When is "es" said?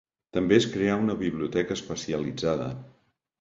0.61-0.65